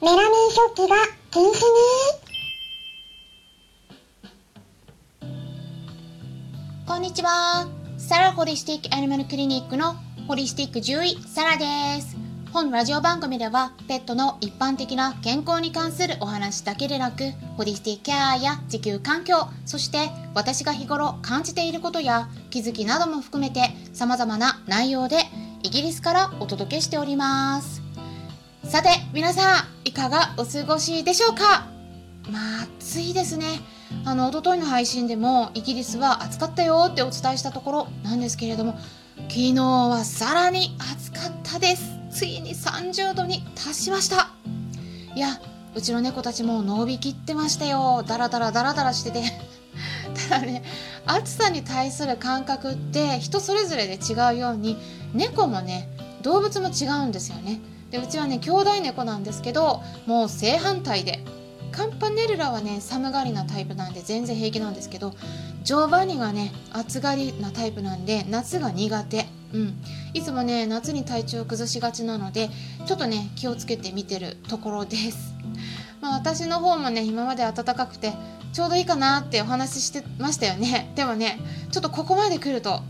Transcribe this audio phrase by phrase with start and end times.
[0.00, 0.96] メラミン食器が
[1.32, 1.58] 禁止に
[6.86, 7.66] こんにちは。
[7.98, 9.96] サラホリスティックアニマルクリニックの
[10.28, 12.16] ホリスティック獣医サラです。
[12.52, 25.16] 本ラジオ番組ではペットの一般的な健康に関するお話だけでなくホリスティックケアや地球環境そして私が日頃感じていることや気づきなども含めて様々な内容で
[25.64, 27.77] イギリスからお届けしております
[28.68, 31.68] さて皆さんいかがお過ごしでしょうか？
[32.30, 33.46] まあ暑いですね。
[34.04, 38.78] あの一昨日の配信でもイギリスは暑かったよってお伝えしたところなんですけれども
[39.28, 41.98] 昨日はさらに暑かったです。
[42.10, 44.28] ついに30度に達しました。
[45.14, 45.40] いや
[45.74, 48.04] うちの猫たちも伸びきってましたよ。
[48.06, 49.22] ダラダラダラダラしてて。
[50.28, 50.62] ただね
[51.06, 54.76] 暑さに対する感覚って人それぞれで違うように
[55.14, 55.88] 猫もね
[56.20, 57.60] 動物も違うんですよね。
[57.90, 61.24] でうちはね兄弟猫なんですけどもう正反対で
[61.72, 65.14] カンパネルラはね寒がりなタイプなんで全然平気なんですけど
[65.62, 69.26] ジョバニがね暑がりなタイプなんで夏が苦手。
[69.52, 69.82] うん。
[70.12, 72.50] いつもね夏に体調を崩しがちなので
[72.86, 75.34] ちょっとね気をつけて見てるところです。
[76.00, 78.12] まあ私の方もね今まで暖かくて
[78.52, 80.90] ちょうどいいかなってお話ししてましたよね。
[80.94, 81.38] でもね
[81.70, 82.80] ちょっとここまで来ると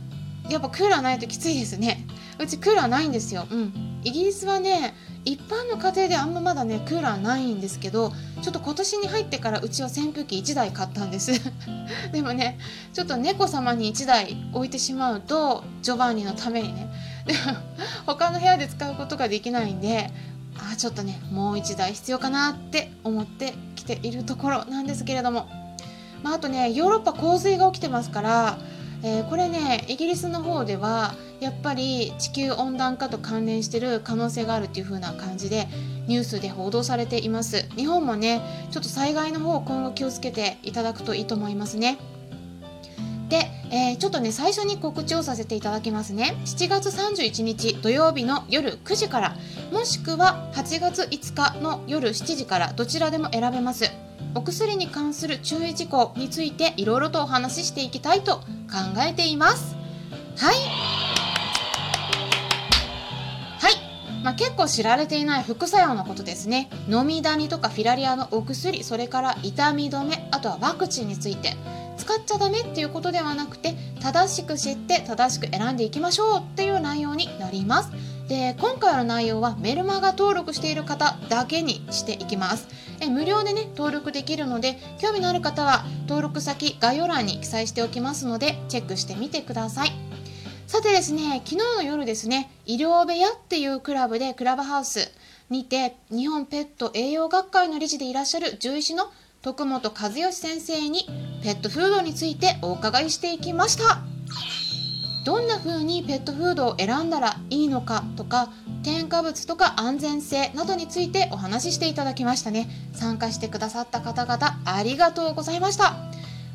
[0.49, 2.07] やっぱクーラーないときついですね。
[2.39, 3.47] うちクーラーないんですよ。
[3.51, 4.01] うん。
[4.05, 4.95] イギリスはね
[5.25, 11.33] 一般の家庭であんままだねクーラーないんですけどちょっと今年に入ってからうちは扇風機1台買ったんです。
[12.13, 12.59] でもね
[12.93, 16.89] ちょっと猫様に1台置いてしまうとジョバンニのためにね。
[17.27, 17.39] でも
[18.07, 20.11] 他の部屋で使うことができないんで
[20.57, 25.47] あちょっとねもう1台必要かなって思ってきているところなんですけれども、
[26.23, 28.59] まあ、あとねヨーロッパ洪水が起きてますから
[29.03, 35.69] えー、これねイギリスの方ではやっぱり地球温暖化と関連してる可能性があるっていう風な感じで
[36.07, 37.69] ニュースで報道されています。
[37.77, 41.99] 日本もねちょっと災害の方今後気をつけていただくといいと思いますね。
[43.29, 46.35] で、えー、ちょっとね最初に告知をさせていただきますね。
[46.45, 49.37] 7月31日土曜日の夜9時から
[49.71, 53.91] もしくは8月5日の夜7時からどちらでも選べます。
[54.35, 58.45] お薬に関する注意事項についていろいろとお話ししていきたいと考
[59.07, 59.77] えています。
[60.37, 60.57] はい。
[64.29, 66.69] まあ、結構知られていない副作用のことですね。
[66.87, 71.57] 飲みダニとかフィラリアのお薬それから痛み止めあとはワクチンについて。
[71.97, 77.91] 使っちゃダメっていうことではなくて正しく知って正しく選んでいきましょうっていう内容になります。
[78.29, 82.69] で今回の内容はメルマガ登録している方だけにしていきます。
[83.01, 90.08] え無料でね登録できるので興味のある方は登録先概要欄に記載しておきますのでチェックしてみてください。
[90.69, 95.11] さてですね昨日の夜ですね医療部屋っていうクラブでクラブハウス
[95.49, 101.07] にて日本ペット栄養学会の理事でいらっしゃる獣医師の徳本和義先生に
[101.43, 104.03] ペットフードについてお伺いしていきました。
[105.25, 108.51] どんな風にペットフードを選んだらいいのかとか
[108.83, 112.69] 添加物とか安全性などについてお話ししていただきましたね。
[112.93, 115.95] 参加してくださった方々ありがとうございました。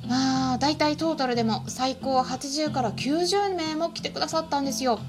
[0.07, 4.99] まあだいたいトータルでも最高80から90名も来てくださったんですよ。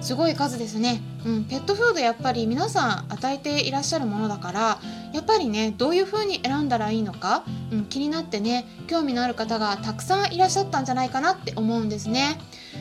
[0.00, 4.78] すごい数ですね、うん、ペットフードやっぱり皆さん与えていらっしゃるものだから
[5.12, 12.38] やっぱりねどういう風に選んだらいいのか、うん、気になってね興味のある方がたくさんいらっしゃったんじゃないかなって思うんですね。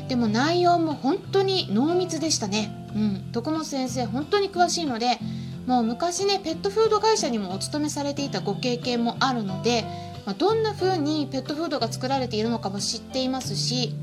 [0.09, 5.17] でも内容も本当に濃密でしたね、うん、徳本先生本当に詳しいので
[5.65, 9.85] もう昔ねペットフード会社にもお勤めされていたご経験もあるので、
[10.27, 13.95] まあ、どんな風にペットフードが作られているのかも知っていますし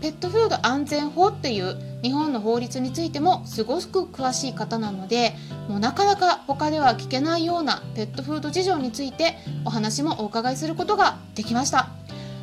[0.00, 5.34] ペットフード安全法っていう日本の法律についてもすごく詳しい方なので
[5.68, 11.88] もうなかなか他では聞けないようなペットフード事情についてお話もお伺いすることができました。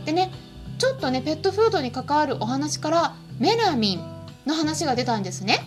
[0.06, 0.32] でね
[0.78, 4.00] ちょっとねペットフードに関わるお話からメラミン
[4.46, 5.60] の話が出たんですね。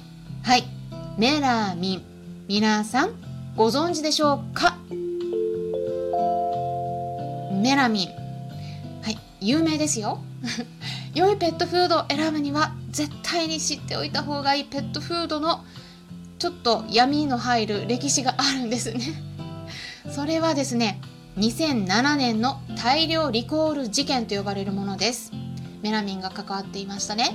[0.43, 0.65] はい。
[1.17, 2.03] メラミン。
[2.47, 3.15] 皆さん
[3.57, 4.77] ご存知でしょうか？
[7.75, 8.09] メラミン。
[9.03, 10.21] はい有名ですよ。
[11.13, 15.65] 良いペットフードを選ぶには絶対に知っておいた方がいいペットフードの
[16.39, 19.01] ちょっと闇の入る歴史があるんですね。
[20.15, 21.01] それはですね
[21.37, 25.33] 2007年の大量リコール事件と呼ばれるものです。
[25.83, 27.33] メラミンが関わっていましたね。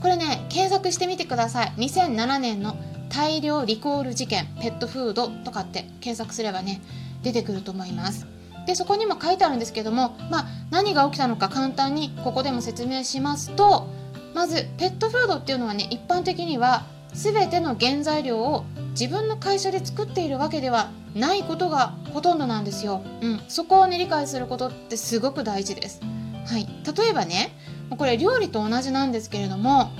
[0.00, 1.72] これね検索してみてください。
[1.76, 2.78] 2007年の
[3.10, 6.80] 大量リコール事件ペットフードとかって検索すればね
[7.22, 8.35] 出てくると思います。
[8.66, 13.86] でそこにも書いてあるんですけども、まあ、何が起きたのか簡単にここでも説明しますと
[14.34, 16.84] まずペットフードっていうのはね一般的には
[17.14, 23.02] 全ての原材料を自分の会社で作っているわけではないことがほとんどなんですよ。
[23.22, 26.02] うん、そこをね理解することってすごく大事です。
[26.46, 27.56] はい、例えばね
[27.96, 29.90] これ料理と同じなんですけれども、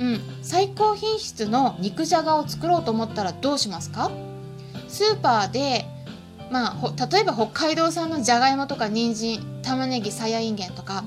[0.00, 4.10] うん、最高品質の肉じゃがを作ろうと思ったらどうしますか？
[4.88, 5.84] スーパーで
[6.50, 11.04] まあ、例えば北海道産のじゃがいもとか人参玉ねぎさやいんげんとか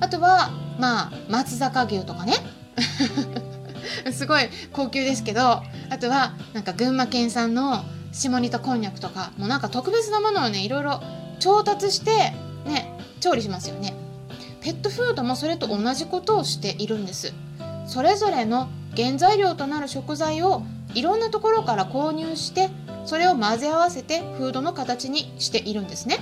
[0.00, 2.34] あとはまあ松坂牛とかね。
[4.12, 5.62] すごい高級ですけどあ
[6.00, 11.00] とはなんか群馬県産の下仁田こんにゃくとかもうなんか特別なものをねいろいろ
[11.38, 12.32] 調達して
[12.64, 13.94] ね調理しますよね。
[14.60, 17.32] ペットフードもそれと同じことをしているんです。
[17.86, 20.62] それぞれの原材料となる食材を
[20.94, 22.70] いろんなところから購入して
[23.04, 26.18] それを混ぜ合わせてフードの形にしているんですね。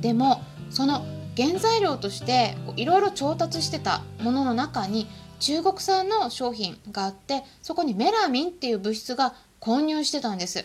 [0.00, 1.04] でもその
[1.36, 5.06] 原材料としていろいろ調達してたものの中に
[5.38, 10.64] 中国産の商品があってそこにメラミンっていう物質が混入してたんです。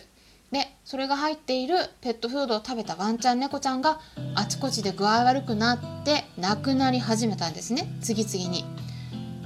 [0.50, 4.00] でそれが入っているペットフードを食べたワンちゃん猫ちゃんが
[4.34, 7.88] あちこちで具合悪くなって亡くなり始めたんですね。
[8.02, 8.64] 次々に。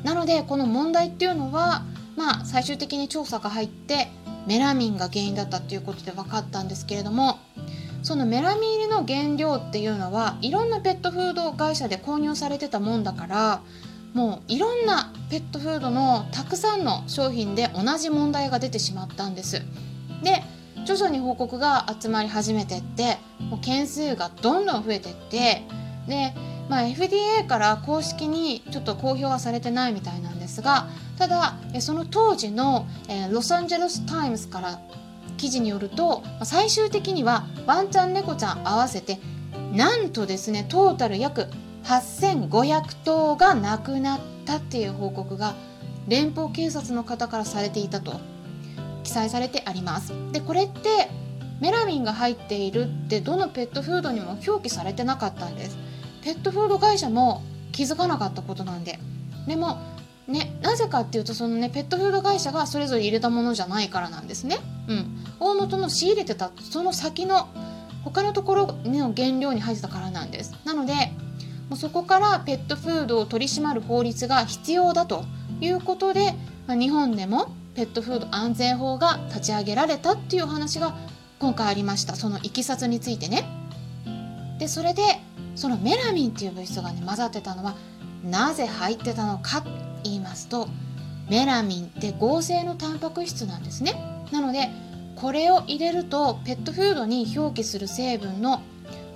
[0.03, 1.83] なのでこの問題っていうのは
[2.17, 4.09] まあ最終的に調査が入って
[4.47, 7.39] メラミンが原因だったっていうことで分かったんですけれども
[8.03, 13.63] そのメラミン入りの原料っていうのはいろんなペットフード会社で購入されてたもんだから
[14.15, 19.61] もういろんなペットフードのたくさんの商品で同じ問題が出てしまったんです。
[20.23, 20.43] で
[20.87, 23.19] 徐々に報告が集まり始めてって
[23.51, 25.63] もう件数がどんどん増えてって
[26.07, 26.33] で、
[26.71, 30.87] まあ、FDA から公式にちょっと公表はされてないみたいなんですが
[31.19, 32.87] ただその当時の、
[33.31, 34.81] ロサンゼルス・タイムズから
[35.37, 39.19] 記事によると最終的にはワンちゃん猫ちゃん合わせて
[39.73, 41.47] なんとですねトータル約
[41.85, 45.55] 8500頭が亡くなったっていう報告が
[46.09, 48.21] 連邦警察の方からされていたと
[49.03, 50.13] 記載されてあります。
[50.33, 51.11] でこれって
[51.61, 55.79] メラミンが入っているってどのペットフードにも表記されてなかったんです。
[56.23, 57.43] ペットフード会社も
[57.73, 58.99] 気づかなかったことなんで。
[59.47, 59.79] でも
[60.29, 64.59] ね、なぜかっていうとそのねペットフード会社がそれぞれ入れたものじゃないからなんですね。
[64.89, 67.49] うん、大元の仕入れてたその先の
[68.03, 70.55] 他のところの原料に入ってたからなんです。
[70.65, 70.95] なので
[71.69, 75.25] もうそこからペットフードを取り締まる法律が必要だと
[75.61, 76.35] いうことで、
[76.69, 80.97] 日本でもペットフード安全法が立ち上げられたっていう話が
[81.39, 83.45] 今回ありましたそのいきさつについてね。
[84.59, 85.03] でそれで
[85.55, 87.75] そのメラミンっていう物質がね混ざってたのは
[88.25, 89.65] なぜ入ってたのか
[90.07, 90.69] 言いますと
[91.29, 93.95] メラミンって合成のタンパク質なんですね。
[94.33, 94.71] なので
[95.17, 98.63] これを入れるとペットフードに表記する成分の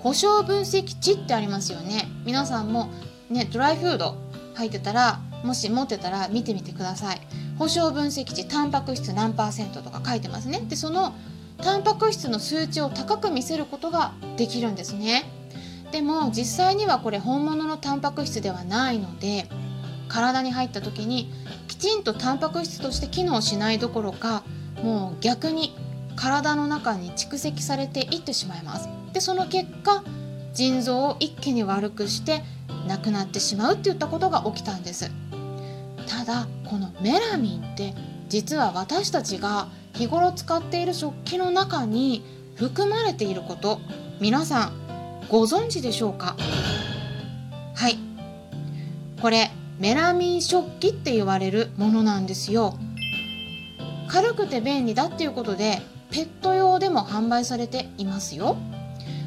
[0.00, 2.08] 保証分析値ってありますよね。
[2.24, 2.90] 皆さんも
[3.28, 4.16] ねドライフード
[4.54, 7.20] 入ってたらもし持ってたら見てみてください。
[7.58, 10.60] 保証分析値タンパク質何パーセントとか書いてますね。
[10.68, 11.14] でその
[11.58, 15.24] タンパク質の数値を高く見せることができるんですね。
[15.92, 19.48] でも実際にはこれ本物のタンパク質ではないので
[20.10, 21.32] 体に入った時に
[21.68, 24.42] きちんとタンパク質として機能しないどころか
[24.82, 25.74] もう逆に
[26.16, 28.88] 体の中に蓄積されていってしまいます。
[29.12, 30.02] でその結果
[30.52, 32.42] 腎臓を一気に悪くして
[32.86, 35.10] 亡くなってしまうっていったことが起きたんです。
[36.06, 37.94] ただこのメラミンって
[38.28, 42.24] 実は私たちが日頃使っている食器の中に
[42.56, 43.80] 含まれていること
[44.20, 44.72] 皆さん
[45.28, 46.36] ご存知でしょうか？
[47.74, 47.98] はい。
[49.20, 52.78] これメラミン食器って言われるものなんですよ。
[54.08, 58.58] 軽くて便利だっていうことでペット用でも販売されていますよ。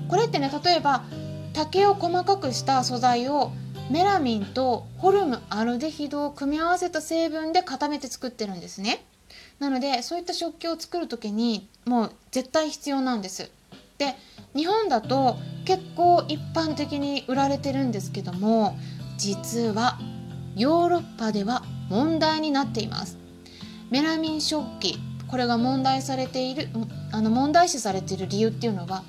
[0.07, 1.03] これってね例えば
[1.53, 3.51] 竹を細かくした素材を
[3.89, 9.03] メラミンとホルムアルデヒドを組み合わせた成分で固めて作ってるんですね。
[9.57, 13.49] なのでそういった食器を作る時にもう絶対必要なんです。
[13.97, 14.15] で
[14.55, 18.77] 日本だと結構一般的に売られてるんですけども
[19.17, 19.97] 実は
[20.55, 23.17] ヨーロッパでは問題になっています。
[23.89, 26.67] メラミン食器これが問題されている
[27.11, 29.03] あの問題視されている理由っていうのは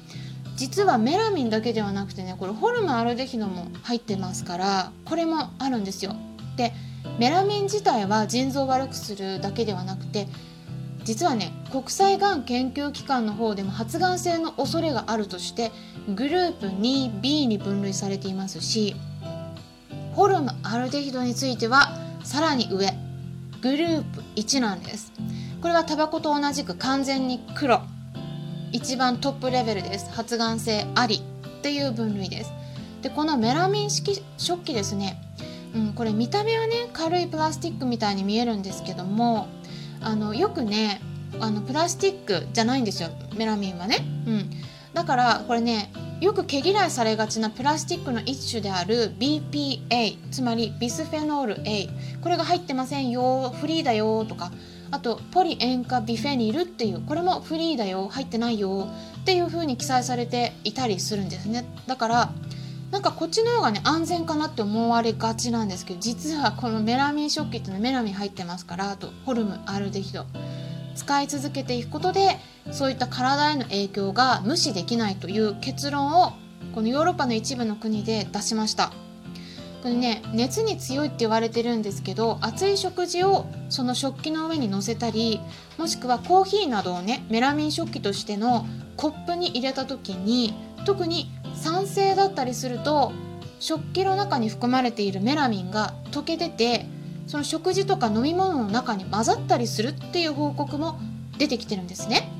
[0.56, 6.14] 実はメラミンだけではなくてねこれホルムアルデヒドも入ってますからこれもあるんですよ。
[6.56, 6.72] で
[7.18, 10.26] メラミン自体は腎臓を悪くするだけではなくて
[11.04, 15.70] 実はね国際がん研究機関の方でも発がん性の恐れがあるとして
[16.14, 18.96] グループ 2B に分類されていますし
[20.14, 21.88] ホルムアルデヒドについては
[22.22, 22.88] さらに上
[23.60, 25.12] グループ1なんです。
[25.60, 27.80] これはタバコと同じく完全に黒
[28.72, 30.10] 一番トップレベルです。
[30.10, 32.52] 発がん性ありっていう分類です。
[33.02, 35.20] でこのメラミン式食器ですね、
[35.74, 39.48] うん、これ見た目はね軽いプラスチックみたいに見えるんですけども
[40.00, 41.00] あのよくね
[41.40, 43.10] あのプラスチックじゃないんですよ。
[43.36, 44.50] メラミンはね、うん、
[44.94, 51.88] だからこれねよく毛嫌いされがちなプラスチックの一種である BPA つまりビスフェノール A
[52.22, 54.50] これが入ってませんよフリーだよとか
[54.90, 58.88] あとポリ塩化ビフェニルっていうこれもフリーだよ入ってないよ
[59.20, 61.64] っていう風に記載されていたりするんですね。
[61.86, 62.32] だから
[62.90, 70.26] なんかこっちの方がね安全かなって思われがちなんですけど実はこのメラミン食器っていうのはメラミン入ってますからあとホルムアルデヒド
[70.94, 72.38] 使い続けていくことで
[72.70, 76.32] そういった体への影響が無視できないという結論を
[76.74, 78.92] このヨーロッパの一部の国で出しました。
[79.84, 85.40] これね熱に強いって言われてるんですけど熱い食事をその食器の上に乗せたり
[85.76, 88.64] もしくはコーヒーなどをねメラミン食器としての
[88.96, 90.54] コップに入れた時に
[90.86, 93.12] 特に酸性だったりすると
[93.60, 96.86] 食器の中に含まれているメラミンが溶け出て
[97.26, 100.98] その食事とか飲み物の中に混ざったりするっていう報告も
[101.38, 102.30] 出てきてるんですね。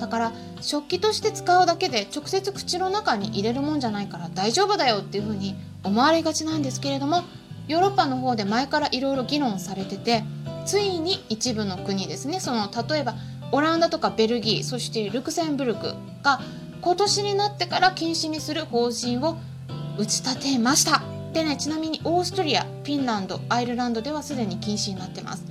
[0.00, 7.22] だから食器として使うだけで直接口の中に入れるもんじゃないから大丈夫だよっていうふうに思われがちなんですけれども
[7.68, 10.24] ヨーロッパの方で前からいろいろ議論されてて
[10.66, 13.14] ついに一部の国ですねその例えば
[13.52, 16.40] オランダとかベルギーそしてルクセンブルクが
[16.80, 19.36] 今年になってから禁止にする方針を
[19.96, 21.13] 打ち立てました。
[21.34, 25.44] でねちなみにオーストリアフィンランドアイルランドではすでに禁止になってます。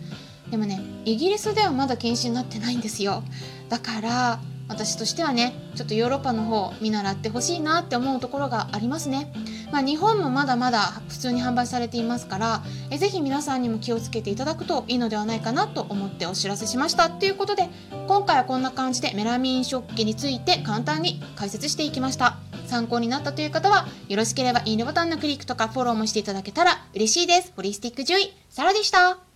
[0.49, 3.21] でもねイギリスではまだ禁止になってないんですよ。
[3.69, 9.31] だから私としてはねちょっとヨーロッパの方見習ってほしいなって思うところがありますね。
[9.73, 17.09] まあ、日本もまだまだ普通に販売されていますからえぜひ皆さんにも気をつけていただくといいのではないかなと思ってお知らせしました。
[17.09, 17.67] ということで
[18.07, 22.37] 今回はこんな感じでメラミン食器について簡単に解説していきました。
[22.74, 27.53] 参考になったという方はよろしければいいねボタンのクリックとかフォローもしていただけたら嬉しいです。
[27.56, 29.32] ホリスティック獣医サラでした。